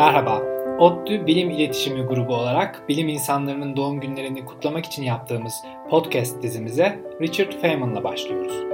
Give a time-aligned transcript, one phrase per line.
[0.00, 0.42] Merhaba,
[0.78, 5.54] ODTÜ Bilim İletişimi Grubu olarak bilim insanlarının doğum günlerini kutlamak için yaptığımız
[5.90, 8.64] podcast dizimize Richard Feynman'la başlıyoruz.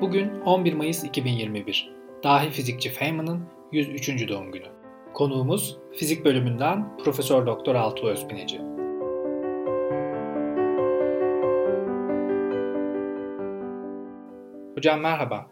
[0.00, 1.92] Bugün 11 Mayıs 2021.
[2.24, 4.28] Dahi fizikçi Feynman'ın 103.
[4.28, 4.66] doğum günü.
[5.14, 8.58] Konuğumuz fizik bölümünden Profesör Doktor Altuğ Özpineci.
[14.74, 15.46] Hocam merhaba.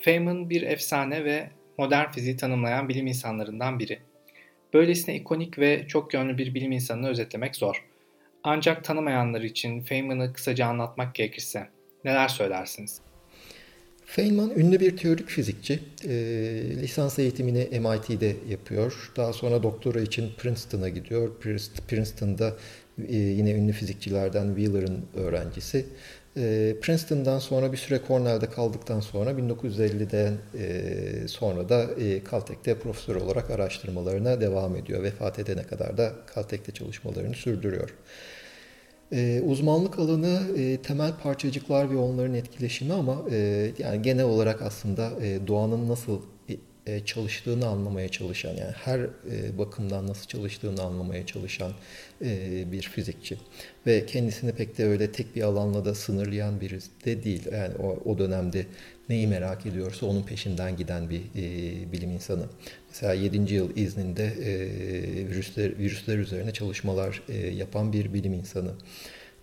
[0.00, 1.50] Feynman bir efsane ve
[1.82, 3.98] modern fiziği tanımlayan bilim insanlarından biri.
[4.74, 7.84] Böylesine ikonik ve çok yönlü bir bilim insanını özetlemek zor.
[8.44, 11.68] Ancak tanımayanlar için Feynman'ı kısaca anlatmak gerekirse
[12.04, 13.00] neler söylersiniz?
[14.04, 15.80] Feynman ünlü bir teorik fizikçi.
[16.04, 16.10] E,
[16.82, 19.12] lisans eğitimini MIT'de yapıyor.
[19.16, 21.30] Daha sonra doktora için Princeton'a gidiyor.
[21.88, 22.56] Princeton'da
[23.08, 25.86] e, yine ünlü fizikçilerden Wheeler'ın öğrencisi.
[26.36, 33.16] E, Princeton'dan sonra bir süre Cornell'de kaldıktan sonra 1950'den e, sonra da e, Caltech'te profesör
[33.16, 35.02] olarak araştırmalarına devam ediyor.
[35.02, 37.94] Vefat edene kadar da Caltech'te çalışmalarını sürdürüyor.
[39.12, 40.40] E, uzmanlık alanı
[40.82, 43.22] temel parçacıklar ve onların etkileşimi ama
[43.78, 45.10] yani genel olarak aslında
[45.46, 46.20] doğanın nasıl
[46.86, 51.72] e, çalıştığını anlamaya çalışan yani her e, bakımdan nasıl çalıştığını anlamaya çalışan
[52.24, 53.38] e, bir fizikçi
[53.86, 58.10] ve kendisini pek de öyle tek bir alanla da sınırlayan biri de değil yani o,
[58.10, 58.66] o dönemde
[59.08, 61.22] neyi merak ediyorsa onun peşinden giden bir
[61.92, 62.44] bilim insanı.
[62.88, 63.54] Mesela 7.
[63.54, 64.32] yıl izninde
[65.28, 67.22] virüsler virüsler üzerine çalışmalar
[67.52, 68.72] yapan bir bilim insanı.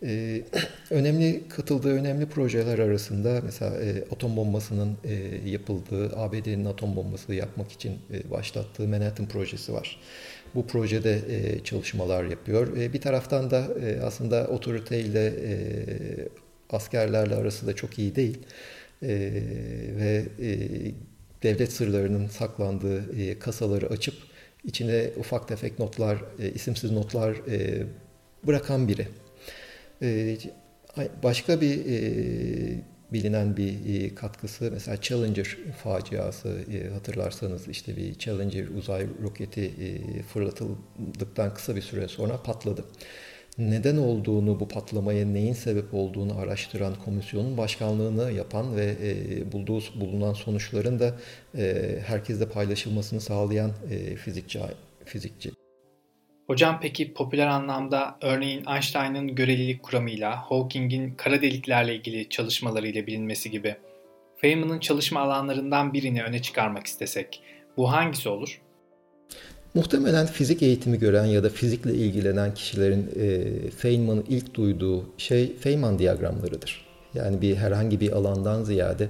[0.03, 0.43] Ee,
[0.89, 5.13] önemli katıldığı önemli projeler arasında mesela e, atom bombasının e,
[5.49, 9.99] yapıldığı, ABD'nin atom bombası yapmak için e, başlattığı Manhattan projesi var.
[10.55, 12.77] Bu projede e, çalışmalar yapıyor.
[12.77, 15.53] E, bir taraftan da e, aslında otoriteyle e,
[16.69, 18.37] askerlerle arası da çok iyi değil.
[19.03, 19.07] E,
[19.97, 20.57] ve e,
[21.43, 24.15] devlet sırlarının saklandığı e, kasaları açıp
[24.63, 27.83] içine ufak tefek notlar, e, isimsiz notlar e,
[28.47, 29.07] bırakan biri.
[30.01, 30.37] Ee,
[31.23, 32.83] başka bir e,
[33.13, 39.71] bilinen bir e, katkısı mesela Challenger faciası e, hatırlarsanız işte bir Challenger uzay roketi
[40.33, 42.85] fırlatıldıktan kısa bir süre sonra patladı.
[43.57, 48.95] Neden olduğunu, bu patlamaya neyin sebep olduğunu araştıran komisyonun başkanlığını yapan ve
[49.51, 51.15] bulduğu bulunan sonuçların da
[52.05, 53.71] herkesle paylaşılmasını sağlayan
[54.25, 54.59] fizikçi
[55.05, 55.58] fizikçi.
[56.49, 63.75] Hocam peki popüler anlamda örneğin Einstein'ın görelilik kuramıyla, Hawking'in kara deliklerle ilgili çalışmalarıyla bilinmesi gibi
[64.37, 67.41] Feynman'ın çalışma alanlarından birini öne çıkarmak istesek
[67.77, 68.61] bu hangisi olur?
[69.73, 75.99] Muhtemelen fizik eğitimi gören ya da fizikle ilgilenen kişilerin e, Feynman'ı ilk duyduğu şey Feynman
[75.99, 76.85] diyagramlarıdır.
[77.13, 79.09] Yani bir herhangi bir alandan ziyade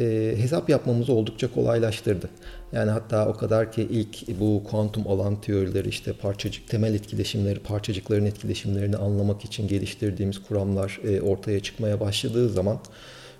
[0.00, 2.28] e, hesap yapmamızı oldukça kolaylaştırdı.
[2.72, 8.24] Yani hatta o kadar ki ilk bu kuantum alan teorileri işte parçacık temel etkileşimleri, parçacıkların
[8.24, 12.78] etkileşimlerini anlamak için geliştirdiğimiz kuramlar e, ortaya çıkmaya başladığı zaman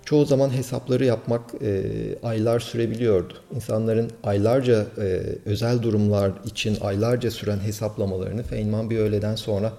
[0.05, 1.83] çoğu zaman hesapları yapmak e,
[2.23, 3.33] aylar sürebiliyordu.
[3.55, 9.73] İnsanların aylarca e, özel durumlar için aylarca süren hesaplamalarını Feynman bir öğleden sonra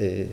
[0.00, 0.26] e,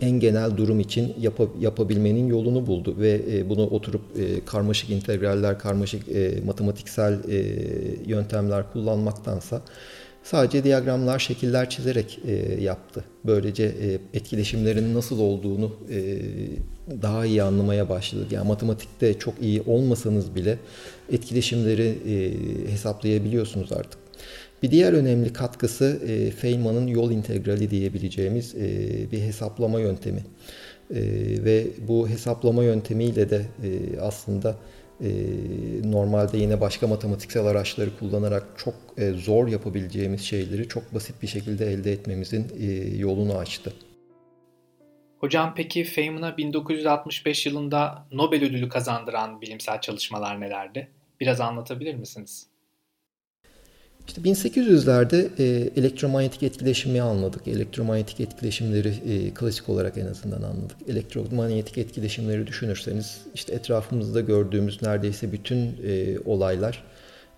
[0.00, 5.58] en genel durum için yap, yapabilmenin yolunu buldu ve e, bunu oturup e, karmaşık integraller,
[5.58, 7.36] karmaşık e, matematiksel e,
[8.06, 9.62] yöntemler kullanmaktansa
[10.22, 13.04] sadece diyagramlar, şekiller çizerek e, yaptı.
[13.26, 16.18] Böylece e, etkileşimlerin nasıl olduğunu e,
[17.02, 18.26] daha iyi anlamaya başladı.
[18.30, 20.58] Yani matematikte çok iyi olmasanız bile
[21.12, 24.03] etkileşimleri e, hesaplayabiliyorsunuz artık.
[24.64, 28.60] Bir diğer önemli katkısı e, Feynman'ın yol integrali diyebileceğimiz e,
[29.12, 30.20] bir hesaplama yöntemi.
[30.90, 31.00] E,
[31.44, 34.56] ve bu hesaplama yöntemiyle de e, aslında
[35.00, 35.08] e,
[35.84, 41.66] normalde yine başka matematiksel araçları kullanarak çok e, zor yapabileceğimiz şeyleri çok basit bir şekilde
[41.72, 43.72] elde etmemizin e, yolunu açtı.
[45.18, 50.88] Hocam peki Feynman'a 1965 yılında Nobel ödülü kazandıran bilimsel çalışmalar nelerdi?
[51.20, 52.53] Biraz anlatabilir misiniz?
[54.06, 57.48] İşte 1800'lerde e, elektromanyetik etkileşimi anladık.
[57.48, 60.76] Elektromanyetik etkileşimleri e, klasik olarak en azından anladık.
[60.88, 66.84] Elektromanyetik etkileşimleri düşünürseniz işte etrafımızda gördüğümüz neredeyse bütün e, olaylar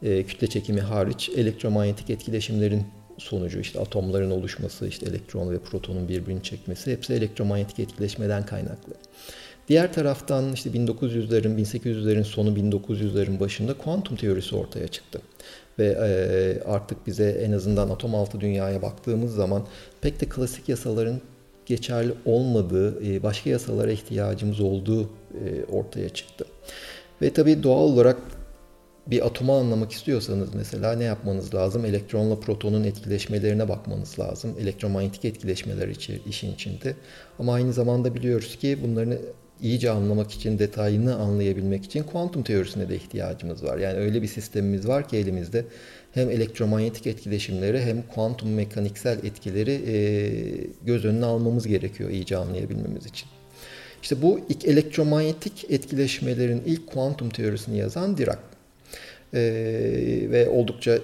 [0.02, 2.82] e, kütle çekimi hariç elektromanyetik etkileşimlerin
[3.18, 8.94] sonucu işte atomların oluşması, işte elektron ve protonun birbirini çekmesi hepsi elektromanyetik etkileşmeden kaynaklı.
[9.68, 15.20] Diğer taraftan işte 1900'lerin, 1800'lerin sonu 1900'lerin başında kuantum teorisi ortaya çıktı
[15.78, 19.66] ve e, artık bize en azından atom altı dünyaya baktığımız zaman
[20.00, 21.20] pek de klasik yasaların
[21.66, 26.44] geçerli olmadığı, e, başka yasalara ihtiyacımız olduğu e, ortaya çıktı.
[27.22, 28.16] Ve tabii doğal olarak
[29.06, 31.84] bir atomu anlamak istiyorsanız mesela ne yapmanız lazım?
[31.84, 34.54] Elektronla protonun etkileşmelerine bakmanız lazım.
[34.60, 36.96] Elektromanyetik etkileşmeler içi, işin içinde.
[37.38, 39.18] Ama aynı zamanda biliyoruz ki bunların
[39.62, 43.78] iyice anlamak için, detayını anlayabilmek için kuantum teorisine de ihtiyacımız var.
[43.78, 45.64] Yani öyle bir sistemimiz var ki elimizde
[46.12, 49.96] hem elektromanyetik etkileşimleri hem kuantum mekaniksel etkileri e,
[50.84, 53.28] göz önüne almamız gerekiyor iyice anlayabilmemiz için.
[54.02, 58.38] İşte bu ilk elektromanyetik etkileşmelerin ilk kuantum teorisini yazan Dirac.
[59.34, 59.40] Ee,
[60.30, 60.98] ve oldukça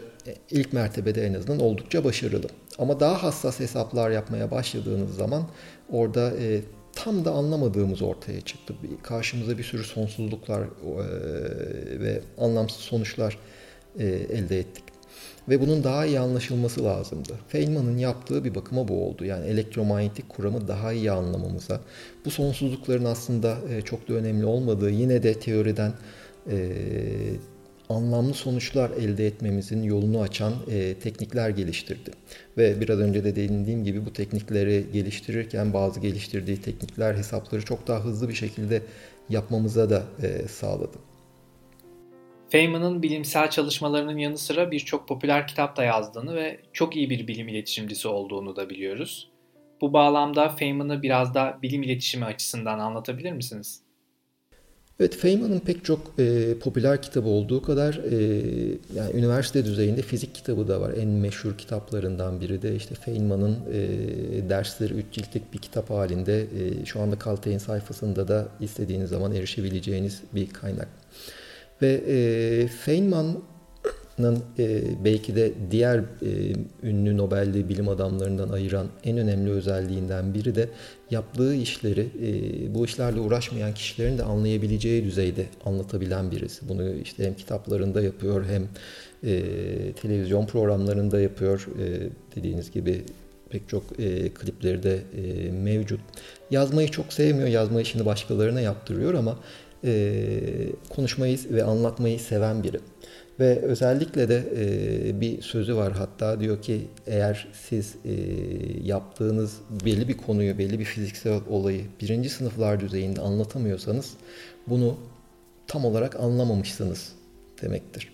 [0.51, 2.47] ilk mertebede en azından oldukça başarılı.
[2.79, 5.49] Ama daha hassas hesaplar yapmaya başladığınız zaman
[5.91, 6.61] orada e,
[6.95, 8.75] tam da anlamadığımız ortaya çıktı.
[9.03, 10.67] Karşımıza bir sürü sonsuzluklar e,
[12.01, 13.39] ve anlamsız sonuçlar
[13.99, 14.85] e, elde ettik.
[15.49, 17.33] Ve bunun daha iyi anlaşılması lazımdı.
[17.49, 19.25] Feynman'ın yaptığı bir bakıma bu oldu.
[19.25, 21.81] Yani elektromanyetik kuramı daha iyi anlamamıza,
[22.25, 25.93] bu sonsuzlukların aslında e, çok da önemli olmadığı, yine de teoriden
[27.93, 32.11] anlamlı sonuçlar elde etmemizin yolunu açan e, teknikler geliştirdi.
[32.59, 38.05] Ve biraz önce de değindiğim gibi bu teknikleri geliştirirken bazı geliştirdiği teknikler hesapları çok daha
[38.05, 38.83] hızlı bir şekilde
[39.29, 40.99] yapmamıza da e, sağladı.
[42.49, 47.49] Feynman'ın bilimsel çalışmalarının yanı sıra birçok popüler kitap da yazdığını ve çok iyi bir bilim
[47.49, 49.31] iletişimcisi olduğunu da biliyoruz.
[49.81, 53.83] Bu bağlamda Feynman'ı biraz da bilim iletişimi açısından anlatabilir misiniz?
[55.01, 58.17] Evet, Feynman'ın pek çok e, popüler kitabı olduğu kadar e,
[58.95, 60.93] yani üniversite düzeyinde fizik kitabı da var.
[60.93, 66.85] En meşhur kitaplarından biri de işte Feynman'ın e, dersleri 3 ciltlik bir kitap halinde e,
[66.85, 70.89] şu anda Caltech'in sayfasında da istediğiniz zaman erişebileceğiniz bir kaynak.
[71.83, 72.67] Ve e,
[74.17, 80.55] Feynman'ın e, belki de diğer e, ünlü Nobel'li bilim adamlarından ayıran en önemli özelliğinden biri
[80.55, 80.69] de
[81.11, 86.69] yaptığı işleri e, bu işlerle uğraşmayan kişilerin de anlayabileceği düzeyde anlatabilen birisi.
[86.69, 88.63] Bunu işte hem kitaplarında yapıyor hem
[89.25, 89.43] e,
[89.93, 91.67] televizyon programlarında yapıyor.
[91.79, 93.03] E, dediğiniz gibi
[93.51, 96.01] pek çok e, klipleri de e, mevcut.
[96.51, 97.49] Yazmayı çok sevmiyor.
[97.49, 99.39] Yazma işini başkalarına yaptırıyor ama
[99.85, 100.13] e,
[100.89, 102.81] konuşmayı ve anlatmayı seven biri.
[103.43, 108.13] Ve özellikle de e, bir sözü var hatta diyor ki eğer siz e,
[108.85, 114.11] yaptığınız belli bir konuyu, belli bir fiziksel olayı birinci sınıflar düzeyinde anlatamıyorsanız
[114.67, 114.97] bunu
[115.67, 117.13] tam olarak anlamamışsınız
[117.63, 118.13] demektir.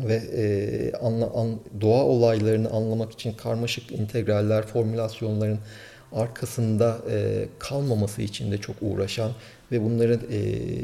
[0.00, 5.58] Ve e, anla, an, doğa olaylarını anlamak için karmaşık integraller, formülasyonların
[6.14, 9.30] arkasında e, kalmaması için de çok uğraşan
[9.72, 10.38] ve bunların e,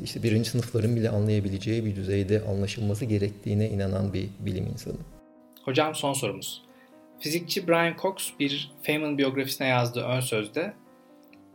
[0.04, 4.96] işte birinci sınıfların bile anlayabileceği bir düzeyde anlaşılması gerektiğine inanan bir bilim insanı.
[5.64, 6.62] Hocam son sorumuz.
[7.20, 10.72] Fizikçi Brian Cox bir Feynman biyografisine yazdığı ön sözde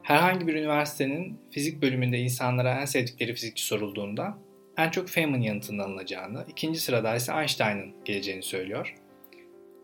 [0.01, 4.37] herhangi bir üniversitenin fizik bölümünde insanlara en sevdikleri fizikçi sorulduğunda
[4.77, 8.95] en çok Feynman yanıtının alınacağını, ikinci sırada ise Einstein'ın geleceğini söylüyor.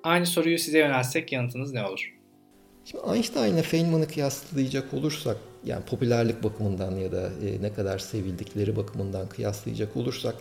[0.03, 2.20] Aynı soruyu size yönelsek yanıtınız ne olur?
[2.85, 8.75] Şimdi Einstein ile Feynman'ı kıyaslayacak olursak yani popülerlik bakımından ya da e, ne kadar sevildikleri
[8.75, 10.35] bakımından kıyaslayacak olursak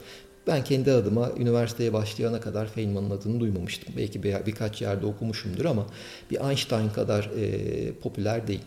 [0.46, 3.94] ben kendi adıma üniversiteye başlayana kadar Feynman'ın adını duymamıştım.
[3.96, 5.86] Belki bir, birkaç yerde okumuşumdur ama
[6.30, 8.62] bir Einstein kadar e, popüler değil.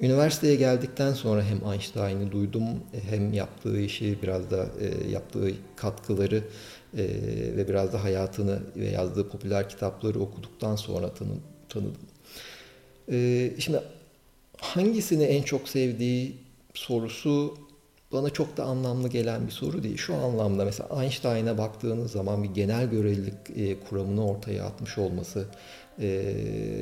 [0.00, 2.64] Üniversiteye geldikten sonra hem Einstein'ı duydum
[3.10, 6.44] hem yaptığı işi biraz da e, yaptığı katkıları
[6.96, 7.04] e,
[7.56, 11.34] ve biraz da hayatını ve yazdığı popüler kitapları okuduktan sonra tanı,
[11.68, 12.02] tanıdım.
[13.12, 13.80] E, şimdi
[14.58, 16.36] hangisini en çok sevdiği
[16.74, 17.58] sorusu
[18.12, 19.96] bana çok da anlamlı gelen bir soru değil.
[19.96, 25.46] Şu anlamda mesela Einstein'a baktığınız zaman bir genel görelilik e, kuramını ortaya atmış olması
[25.98, 26.06] e,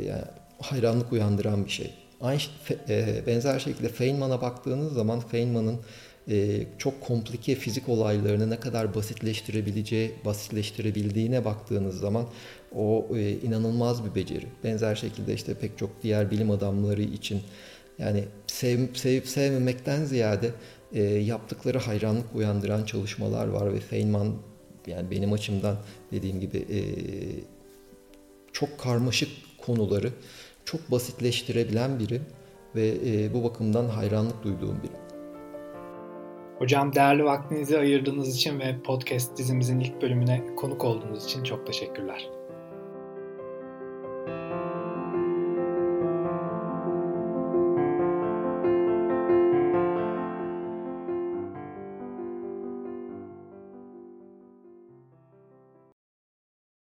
[0.07, 0.25] yani
[0.61, 1.91] hayranlık uyandıran bir şey.
[2.23, 5.81] Einstein, e, benzer şekilde Feynman'a baktığınız zaman Feynman'ın
[6.79, 12.27] çok komplike fizik olaylarını ne kadar basitleştirebileceği, basitleştirebildiğine baktığınız zaman
[12.75, 14.47] o e, inanılmaz bir beceri.
[14.65, 17.41] Benzer şekilde işte pek çok diğer bilim adamları için
[17.99, 20.51] yani sev, sevip sevmemekten ziyade
[20.93, 24.35] e, yaptıkları hayranlık uyandıran çalışmalar var ve Feynman
[24.87, 25.77] yani benim açımdan
[26.13, 26.81] dediğim gibi e,
[28.53, 30.11] çok karmaşık konuları
[30.65, 32.21] çok basitleştirebilen biri
[32.75, 35.02] ve e, bu bakımdan hayranlık duyduğum biri.
[36.63, 42.29] Hocam değerli vaktinizi ayırdığınız için ve podcast dizimizin ilk bölümüne konuk olduğunuz için çok teşekkürler.